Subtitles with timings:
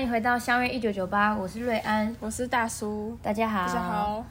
[0.00, 4.24] 欢迎回到相约一九九八，我是瑞安，我是大叔，大家好，大家好。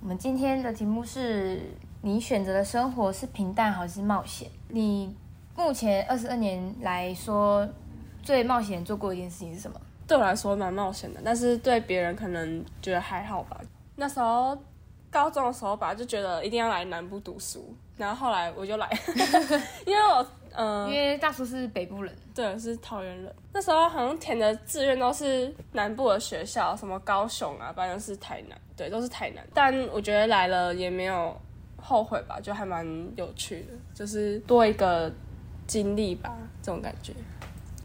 [0.00, 1.60] 我们今天的题目是
[2.00, 4.50] 你选择的生活是平淡还是冒险？
[4.66, 5.14] 你
[5.54, 7.64] 目前二十二年来说
[8.20, 9.80] 最冒险做过一件事情是什么？
[10.08, 13.56] 对我来说蛮冒险的，但是对别人可能觉得还好吧。
[13.94, 14.58] 那时候
[15.08, 18.90] 高中的时候吧，就觉得一定要来南部读书，然后后来我就来，
[19.86, 20.26] 因为我。
[20.54, 23.34] 嗯，因为大叔是北部人，对，是桃园人。
[23.52, 29.46] 那时候好像填的志愿都是南部的学校，什么高雄啊，反正是台南，对，都是台南。
[29.54, 31.34] 但我觉得来了也没有
[31.76, 35.10] 后悔吧，就还蛮有趣的，就是多一个
[35.66, 37.12] 经历吧，这种感觉。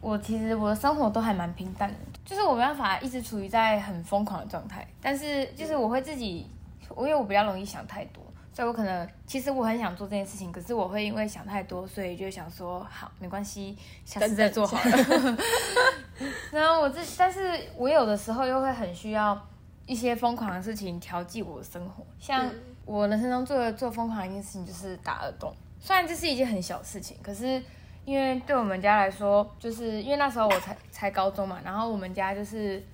[0.00, 6.46] 我其实我的生活都还蛮平淡的，就是我没办法一直处于在很疯狂的状态，但是就是我会自己，
[6.90, 8.22] 我因为我比较容易想太多。
[8.58, 15.38] 所以我可能其实我很想做这件事情，可是我会因为想太多，所以就想说好，没关系，下次再做好了。
[16.50, 19.40] 然后我这，但是我有的时候又会很需要
[19.86, 22.04] 一些疯狂的事情调剂我的生活。
[22.18, 22.50] 像
[22.84, 27.62] 我人生中做做疯狂的一件事情就是打耳洞，虽然这是一件很小的事情，可是
[28.04, 32.84] 因为对我们家来说，就是因为那时候我才才高中嘛，然后我们家就是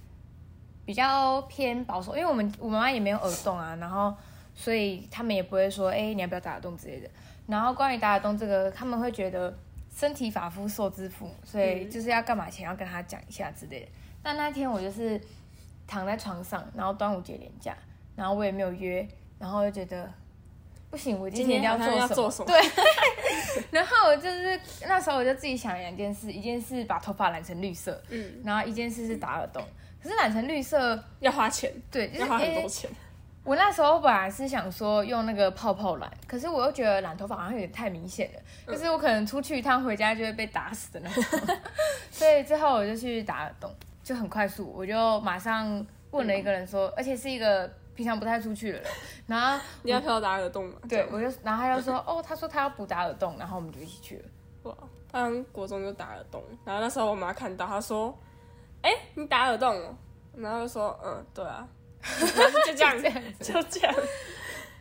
[0.84, 4.14] 比较偏保守，因为我们我妈妈也没有耳洞啊，然后。
[4.54, 7.08] 所以他们也不会说，哎、欸，你要不要打耳洞之类的。
[7.46, 9.54] 然后关于打耳洞这个，他们会觉得
[9.94, 13.88] 身体发肤受之父母，所以就是要干嘛前要跟他讲一下之类的。
[14.22, 15.20] 但那天我就是
[15.86, 17.76] 躺在床上，然后端午节连假，
[18.16, 19.06] 然后我也没有约，
[19.38, 20.10] 然后就觉得
[20.88, 21.98] 不行，我今天要做什么？
[21.98, 22.46] 要做什么？
[22.46, 22.60] 对。
[23.70, 29.62] 然后我就是那时候我就自己想两件事，一件事把头发染成绿色，嗯，然后一件事是打耳洞。
[30.02, 32.90] 可是染成绿色要花钱，对，就是、要花很多钱。
[33.44, 41.56] 我那时候本来是想说用那个泡泡染，可是我又觉得染头发好像有点太明显了，就、嗯、是我可能出去一趟回家就会被打死的那种，
[42.10, 43.70] 所以之后我就去打耳洞，
[44.02, 48.90] 就很快速，我就马上问了一个人说，嗯、而且是一个平常不太出去的人，
[49.28, 50.76] 然后你要陪我打耳洞吗？
[50.88, 54.24] 对，我就然后他就说哦，他说他要补打耳洞，然后我们就一起去了。
[54.62, 54.74] 哇，
[55.12, 58.18] 他从国中就打耳洞，然后那时候我妈看到，她说，
[58.80, 59.94] 哎、欸，你打耳洞哦，
[60.34, 61.68] 然后就说嗯，对啊。
[62.36, 63.02] 然 后就这样，
[63.40, 63.94] 就这样。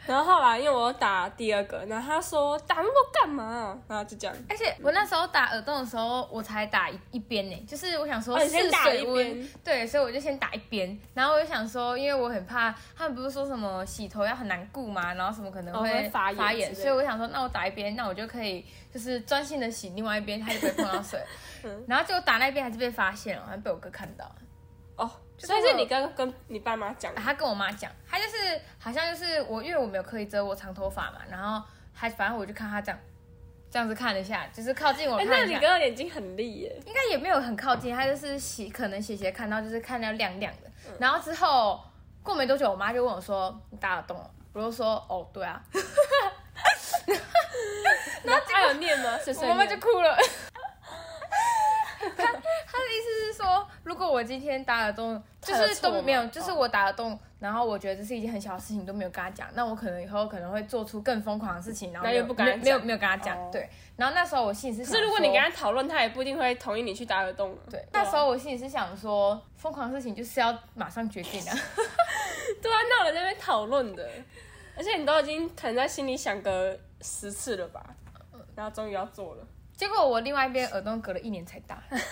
[0.05, 3.79] 然后后来，因为我打第二个，然后他说打那么多干嘛？
[3.87, 4.35] 然后就这样。
[4.49, 10.99] 而且我那时候打耳洞的时候，我才打一一边呢，就是我想说试水温，对，所以我就先打一边。
[11.13, 21.17] 然后我就想说，因为我很怕他们不是说什么洗头要很难顾嘛，然后什么可能会发炎，发炎，所以我想说，那我打一边，那我就可以就是专心的洗另外一边，它就不会碰到水。
[21.87, 24.29] 然后结果打那边还是被发现了，好像被我哥看到。
[24.95, 25.09] 哦。
[25.37, 31.61] 所以是你跟跟你爸妈讲，他跟我妈讲，他就是好像就是我，因为我没有刻意遮我长头发嘛，然后
[31.93, 32.99] 还反正我就看他这样，
[33.69, 35.35] 这样子看了一下，就是靠近我看一下。
[35.35, 36.81] 那你哥眼睛很利耶？
[36.85, 40.69] 应该也没有很靠近，他就是斜，可能斜斜看到就是看到亮亮的。
[40.87, 41.83] 嗯、然后之后
[42.21, 45.61] 过没多久，我妈就问我说：“你打耳洞了？”我就说：“哦，对啊。
[48.23, 49.19] ”然后他有念吗？
[49.41, 50.15] 我妈妈就哭了。
[53.03, 63.69] 思是说，如果我今天打耳洞，就是都没有，就是我打耳洞，然后我觉得这是一件很小的事情，都没有跟他讲，那我可能以后可能会做出更疯狂的事情，然后又不敢，没有没有跟他讲，对。
[63.95, 67.55] 然后那时候我心里是想，是如果你跟他讨论，他也不一定会同意你去打耳洞。
[67.69, 71.51] 对，那时候我心里是想说，疯狂的事情就是要马上决定的。
[72.61, 74.09] 对啊，那我在那边讨论的，
[74.75, 77.83] 而且你都已经可能在心里想个十次了吧，
[78.55, 79.47] 然后终于要做了。
[79.75, 82.05] 结果我另外一边耳洞隔了一年才打，就是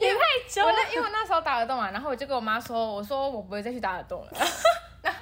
[0.00, 0.68] 也太久了。
[0.68, 4.30] 我那因为我那时候打耳洞嘛，然后我就跟我妈说，我说我不会再去打耳洞了。
[5.02, 5.18] 然后，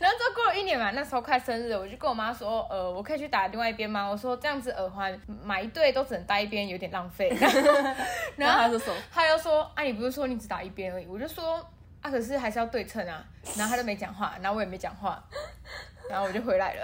[0.00, 4.08] 然后之后过了一年嘛，那时候快生日，我就跟我妈说，呃，我可以去打另外一边吗？
[4.08, 7.28] 我说这样子耳环买一对都只能戴一边，有点浪费。
[8.36, 11.06] 然后他就说，他又说，啊，你不是说你只打一边而已？
[11.06, 11.64] 我就说，
[12.00, 13.24] 啊，可是还是要对称啊。
[13.56, 15.22] 然后他就没讲话，然后我也没讲话，
[16.08, 16.82] 然后我就回来了。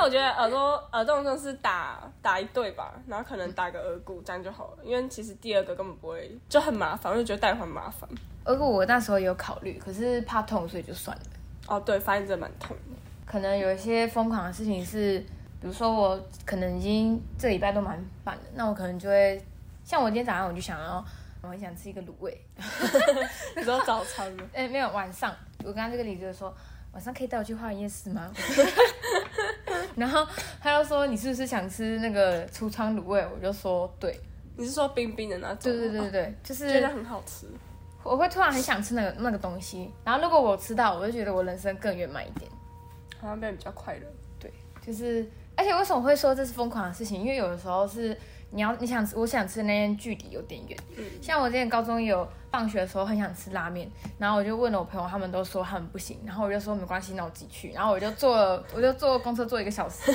[0.00, 8.08] 但我觉得耳朵耳洞就是打打一对吧，然后可能打个耳骨这样就好了，因为其实第二个根本不会就很麻烦，我就觉得戴环麻烦。
[8.46, 11.22] 耳骨我那时候有考虑，可是怕痛，所以就算了。
[11.66, 12.96] 哦，对，发现真的蛮痛的。
[13.26, 15.18] 可能有一些疯狂的事情是，
[15.60, 19.38] 比如说我可能已经这礼拜都蛮烦的，那我可能就会
[19.84, 21.04] 像我今天早上我就想要，
[21.42, 22.40] 我很想吃一个卤味。
[23.54, 24.44] 你说早餐吗？
[24.54, 25.30] 哎、欸，没有，晚上。
[25.58, 26.56] 我刚刚这个例子就是说。
[26.92, 28.28] 晚上可以带我去花园夜市吗？
[30.00, 30.26] 然后
[30.60, 33.24] 他又说，你是不是想吃那个橱窗卤味？
[33.32, 34.18] 我就说对。
[34.56, 35.58] 你是说冰冰的那种？
[35.62, 37.46] 对对对对，就是觉得很好吃。
[38.02, 42.50] 我会突然很想吃那个那个东西，然后如果我吃到，我就觉得我人生更圆满一点，
[43.20, 44.02] 好像变得比较快乐。
[44.38, 44.52] 对，
[44.84, 45.26] 就是
[45.56, 47.22] 而且为什么会说这是疯狂的事情？
[47.22, 48.14] 因为有的时候是
[48.50, 50.78] 你要你想吃，我想吃的那间距离有点远。
[50.96, 60.12] 嗯，像我之前高中有放学的时候很想吃拉面，然后我就问了我朋友，他们都说他们不行，然后我就说没关系，那我自己去，然后我就坐了， 我就坐公车坐一个小时，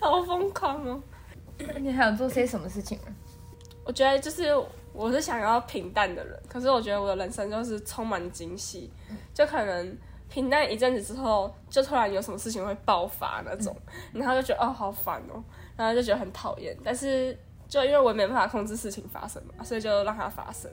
[0.00, 1.02] 好疯狂哦！
[1.80, 3.04] 你还有做些什么事情吗？
[3.84, 4.54] 我觉得就是
[4.92, 8.90] 我是想要平淡的人，可是我觉得我的人生就是充满惊喜，
[9.32, 9.96] 就可能。
[10.28, 13.74] 平淡一阵子之后，就突然有什么事情会爆发那种，
[14.12, 15.42] 嗯、然后就觉得哦好烦哦，
[15.76, 16.76] 然后就觉得很讨厌。
[16.84, 17.38] 但是
[17.68, 20.70] 就因为我没办法控制事情发生嘛，所以就让它发生。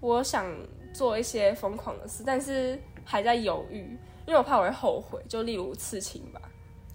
[0.00, 0.46] 我想
[0.92, 5.22] 做一些疯狂的事，但是还在犹豫，因为我怕我会后悔。
[5.28, 6.40] 就例如刺青吧。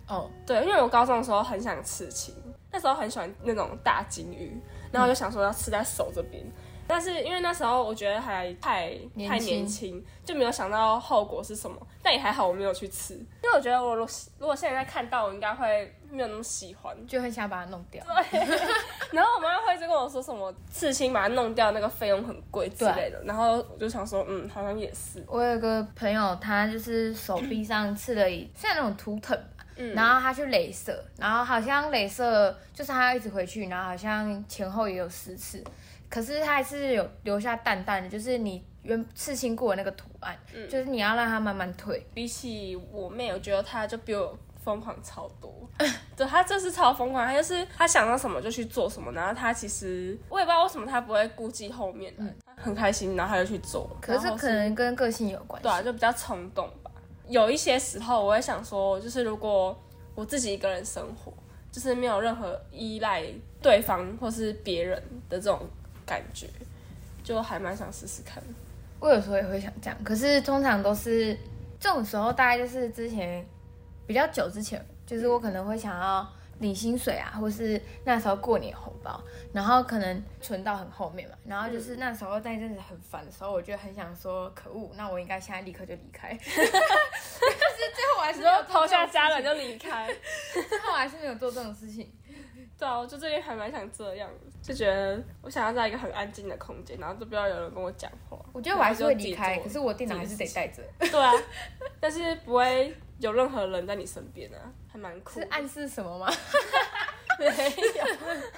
[0.07, 2.33] 哦，对，因为我高中的时候很想刺青，
[2.71, 4.55] 那时候很喜欢那种大金鱼，
[4.91, 6.43] 然后就想说要刺在手这边。
[6.87, 11.75] 但是因为那时候我觉得还太年太年轻，就没有想到后果是什么。
[12.01, 14.05] 但也还好我没有去吃，因为我觉得我如
[14.37, 18.03] 如果现在看到，我应该会没有那么喜欢，就很想把它弄掉。
[18.31, 18.39] 对。
[19.11, 23.19] 然后我妈会一直跟我说什么刺青把它弄掉那个费用很贵之类的。
[23.23, 25.23] 然后我就想说，嗯，好像也是。
[25.27, 29.35] 我有个朋友，他就是手臂上刺了一像那种图腾，
[29.75, 35.63] 嗯，然后他去镭射，然后好像镭射就是他要一直回去，然后好像前后也有十次。
[36.07, 42.05] 可是他还是有留下淡淡的，就是你原刺青过的那个图案，嗯，就是你要让它慢慢退。
[42.13, 45.51] 比起我妹，我觉得她就比我疯狂超多。
[46.15, 53.89] 对，她这是超疯狂，她就是她想到什么就去做什么，然后她其实我也不知道为什么她不会顾及后面，嗯，很开心，然后她就去做。
[53.99, 56.84] 可是可能跟个性有关系，对啊，就比较冲动吧。
[57.27, 59.77] 有一些时候，我也想说，就是如果
[60.13, 61.33] 我自己一个人生活，
[61.71, 63.23] 就是没有任何依赖
[63.61, 65.67] 对方或是别人的这种。
[66.07, 66.47] 感觉
[67.23, 68.39] 就还蛮想试试看，
[68.99, 71.35] 我有时候也会想这样，可是通常都是
[71.79, 73.43] 这种时候，大概就是之前
[74.05, 79.21] 比较久之前，就是我可能会想要领薪水啊，或是那时候过年红包，
[79.53, 86.71] 然后可能存到很后面嘛，然后就是那时候在阵子很烦的时候，我就很想说，可恶，那我应该现在立刻就离开， 但是
[87.93, 88.41] 最后我还是
[88.71, 90.07] 抛下家人就离开，
[90.53, 92.11] 最后我还是没有做这种事情。
[92.77, 94.29] 对啊，我就最近还蛮想这样，
[94.61, 98.37] 就觉得我想要在一个很安静的空间，然后就不要有人跟我讲话。
[98.51, 100.83] 我觉得我还是会离开，可是我电脑还是得带着。
[100.99, 101.31] 对啊，
[102.01, 104.59] 但是不会有任何人在你身边啊，
[104.95, 105.39] 还蛮酷。
[105.39, 106.27] 是暗示什么吗？
[107.37, 107.51] 没有。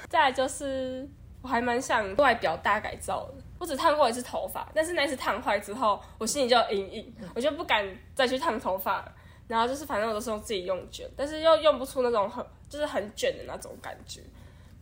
[0.08, 1.08] 再来就是，
[1.42, 3.34] 我还蛮想外表大改造的。
[3.58, 9.12] 我只烫过一次头发，但是那次烫坏之后，我心里就有阴影，我就不敢再去烫头发了。
[9.48, 14.22] 然后就是，反正我都是用自己用卷，但是又用不出那种很就是很卷的那种感觉。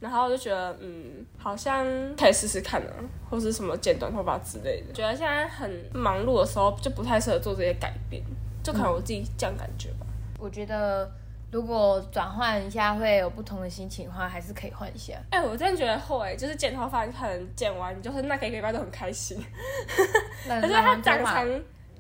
[0.02, 1.86] 然后我就觉得，嗯，好像
[2.18, 2.92] 可以试试看啊，
[3.30, 4.92] 或是什么剪短头发之类的。
[4.92, 8.22] 觉得现在很忙碌的时候，就不太适合做这些改变，
[8.62, 10.06] 就可能我自己这样感觉吧。
[10.10, 11.10] 嗯，我觉得
[11.56, 15.14] 如果转换一下会有不同的心情的话，还是可以换一下。
[15.30, 19.42] 哎，我真的觉得会，就是剪头发，你可能剪完，你就是那个礼拜都很开心。
[20.46, 21.48] 可是它长长，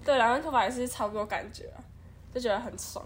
[0.03, 1.79] 对，染完头发也是差不多感觉啊。
[2.33, 3.01] 就觉得很爽。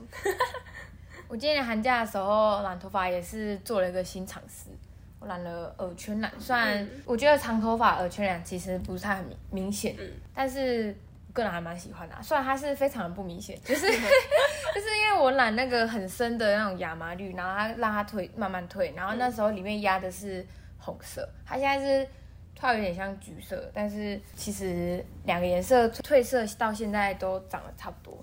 [1.29, 4.71] 我今年寒假的时候染头发也是做了一个新尝试，
[5.19, 6.31] 我染了耳圈染。
[6.39, 12.21] 虽然我觉得长头发耳圈染其实不是太很明明显，嗯、但是我个人还蛮喜欢的、啊。
[12.21, 13.85] 虽然它是非常的不明显，就是
[14.75, 20.45] 就是因为我染那个很深的那种亚麻绿，然后它让它退慢慢退，然后那时候里面压的是
[20.77, 22.07] 红色，它现在是
[22.55, 28.17] 它有点像橘色，但是其实两个颜色褪色到现在都长得差不多。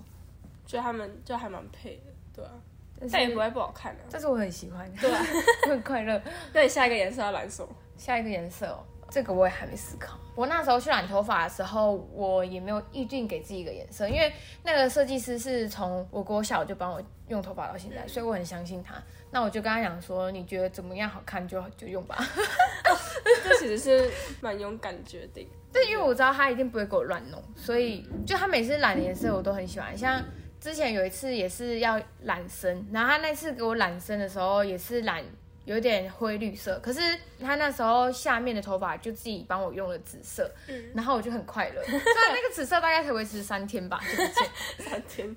[0.65, 2.51] 觉得他们就还蛮配的，对啊，
[3.09, 4.07] 但也不会不好看的、啊。
[4.11, 5.25] 但是我很喜欢，对啊，
[5.65, 6.21] 我很快乐。
[6.51, 7.69] 那你下一个颜色要染什么？
[7.97, 10.17] 下一个颜色哦，这个我也还没思考。
[10.35, 14.31] 我那时候去染头发的时候，我也没有预定给自己一个颜色，因为
[14.63, 18.95] 那个设计师是从我国小就帮我用头发到现在，所以我很相信他。
[19.31, 22.17] 那我就跟他讲说，你觉得怎么样好看就就用吧。
[23.43, 24.11] 这其实是
[24.41, 25.47] 蛮勇敢决定。
[25.73, 30.23] 但，因为我知道他一定不会给我乱弄，所以就他每次染的颜色我都很喜欢，像。
[30.59, 35.23] 之前有一次也是要染深，然后他那次给我染深的时候也是染
[35.67, 36.99] 有点灰绿色，可是
[37.41, 41.83] 他那时候下面的头发就自己帮我用了紫色，嗯，然后我就很快乐。
[41.85, 45.35] 虽然那个紫色大概才维持三天吧，就不见三天，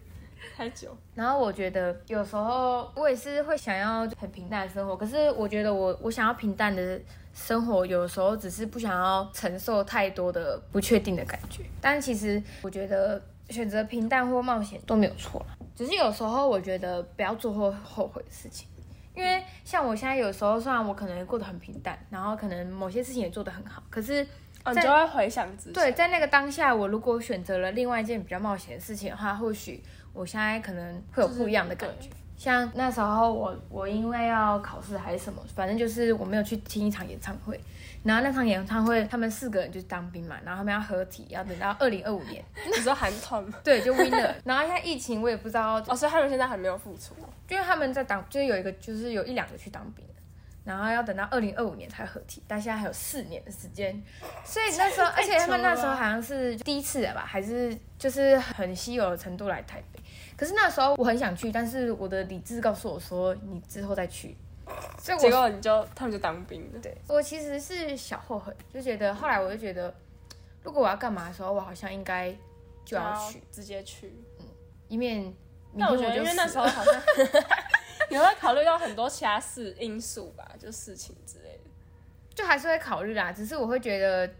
[0.57, 0.97] 太久。
[1.17, 7.01] 然后我觉得有时候我也是会想要很平淡的生活，可是我觉得我我想要平淡的
[7.35, 11.65] 生活，有时候只是不想要承受太多的不确定的感觉。
[11.81, 13.21] 但其实我觉得。
[13.51, 15.45] 选择平淡或冒险都没有错，
[15.75, 18.69] 只是有时候我觉得不要做后后悔的事情，
[19.15, 25.73] 因为像我现在有时候虽然我可能过得很平淡，然后可能某些事情也做得很好，可是你就会回想自己。
[25.73, 32.09] 对，在那个当下，我如果选择了另外一件比较冒险的事情的话，或许我现在可能会有不一样的感觉。
[32.41, 37.61] 像那时候我我因为要考试还是什么，反正就是我没有去听一场演唱会。
[38.03, 42.43] 然后那场演唱会，他们四个人就是当兵嘛，然后他们要合体，要等到二零二五年。
[42.65, 43.53] 你说韩团吗？
[43.63, 44.33] 对，就 Winner。
[44.43, 45.75] 然后现在疫情，我也不知道。
[45.87, 47.15] 哦，所以他们现在还没有复出。
[47.51, 50.03] 因为他们在当，就是有一个，就是有一两个去当兵，
[50.65, 54.03] 然后要等到二零二五年才合体，但现在还有四年的时间。
[54.45, 60.01] 所以那时候，而且他们那时候好像是第一次的吧，还是就是很稀有的程度来台北。
[60.37, 64.37] 可是那时候我很想去，但是我的理智告诉我说，你之后再去。
[64.99, 66.79] 所以结果你就他们就当兵了。
[66.81, 69.93] 对，我其实是小后悔，就觉得后来我就觉得，
[70.63, 72.33] 如果我要干嘛的时候，我好像应该
[72.85, 74.47] 就要去，要直接去，嗯，
[74.89, 75.35] 以免。
[75.73, 76.95] 那我觉得，因为那时候好像
[78.11, 81.71] 你会考虑到很多其他事因素吧，就事情之类的，
[82.35, 83.33] 就还是会考虑啦。
[83.33, 84.31] 只是我会觉得。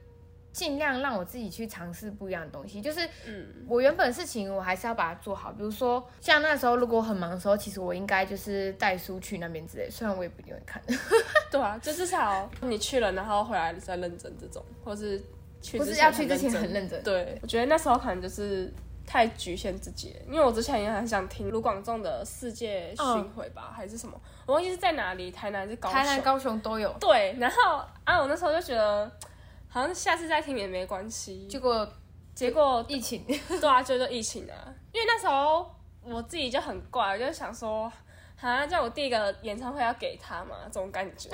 [0.53, 5.53] 尽量让我自己去尝试不一样的东西，就是，嗯，我原本的事情我还是要把它做好。
[5.53, 9.89] 比如说，像那时候如果很忙的时候，其实我应该就是带书去那边之类。
[9.89, 10.83] 虽然我也不一定会看。
[11.53, 15.23] 对啊，就至少你去了，然后回来再认真这种，或是
[15.63, 17.01] 去不是要去之前很认真。
[17.05, 18.75] 对，我觉得那时候可能就是
[19.11, 25.99] 太局限自己了，因为我之前也很想听卢广仲的世界巡回吧，哦、还是什么，我忘记是在哪里，台南还是高雄？
[25.99, 26.95] 台南、高雄都有。
[27.01, 29.11] 对，然后啊，我那时候就觉得。
[29.73, 31.47] 好像下次再听也没关系。
[31.47, 31.89] 结果，
[32.35, 34.55] 结果疫情，对啊，就就疫情啊。
[34.91, 35.65] 因为那时候
[36.03, 37.89] 我自己就很怪，我就想说，
[38.35, 41.31] 好像叫我第一个演唱会要给他嘛，这种感觉。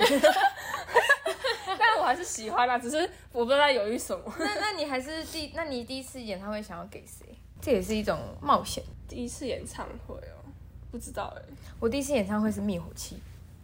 [1.79, 2.97] 但我还是喜欢啊，只是
[3.31, 4.31] 我不知道在犹豫什么。
[4.37, 7.35] 那那你还是第，那你第一次演唱会想要给谁？
[7.61, 8.83] 这也是一种冒险。
[9.07, 10.43] 第一次演唱会哦，
[10.91, 11.41] 不知道哎。
[11.79, 13.21] 我第一次演唱会是灭火器。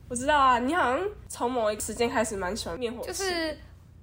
[0.07, 3.07] 我知道啊，你好像从某一个时间开始蛮喜欢灭火器。
[3.07, 3.57] 就是。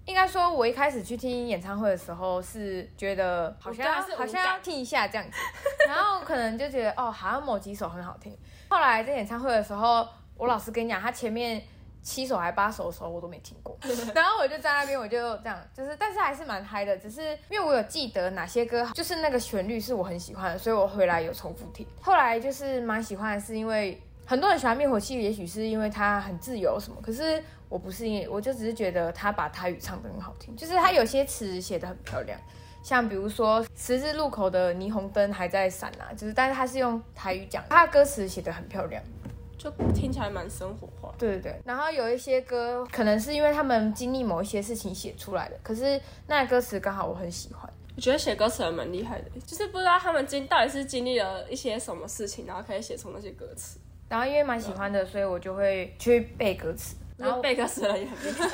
[0.06, 5.36] 应该说，我一开始去听演唱会的时候是觉得好像好像要听一下这样子，
[5.86, 8.36] 然后可能就觉得哦，好像某几首很好听。
[8.70, 11.62] 后来在演唱会的时候，我老实跟你讲，他前面
[12.02, 13.78] 七首还八首的时候我都没听过，
[14.14, 21.86] 然后我就在那边我就这样，就是但是还是蛮嗨的，只是因为我有记得哪些歌，就是那个旋律是我很喜欢的，所以我回来有重复听。
[22.00, 24.00] 后来就是蛮喜欢的是因为。
[24.26, 32.38] 很多人喜欢灭火器，也许是因为它很自由什么，可是我不是，因为我就只是觉得他把台语唱得很好听，就是他有些词写得很漂亮，
[32.80, 39.02] 像比如说十字路口的霓虹灯还在闪啊，就是但是他是用台语讲，他的歌词写得很漂亮，
[39.60, 41.14] 就听起来蛮生活化。
[41.18, 47.70] 对对对，然后有一些歌可能是因为他们经历某一些事情写出来的，可是那个歌词刚好我很喜欢。
[47.94, 53.78] 我觉得写歌词还蛮厉害的，就是不知道他们经到底是经历了一些什么事情，然后可以写出那些歌词。
[54.08, 56.96] 然后因为蛮喜欢的，所以我就会去背歌词。
[57.18, 58.48] 然后背歌词了也很厉害。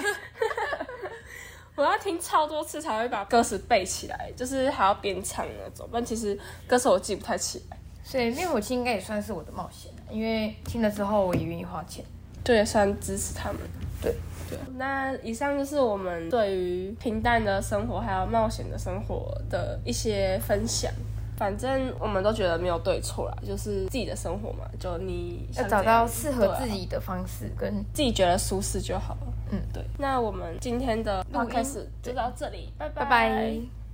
[1.76, 5.88] 我要听超多次才会把歌词背起来，就是还要边唱那种。
[5.92, 6.36] 但其实
[6.66, 7.78] 歌词我记不太起来。
[8.08, 12.04] 所以灭火器应该也算是我的冒险，因为听了之后我也愿意花钱。
[12.44, 13.60] 对，算支持他们。
[14.00, 14.14] 对
[14.48, 14.56] 对。
[14.76, 20.92] 那以上就是我们对于平淡的生活还有冒险的生活的一些分享。
[21.36, 29.32] 反正我们都觉得没有对错啦，就是自己的生活嘛，就你要找到适合自己的方式，跟自己觉得舒适就好了。
[29.50, 29.84] 嗯，对。
[29.98, 33.04] 那我们今天的 podcast 就到这里，拜拜。
[33.04, 33.85] 拜拜。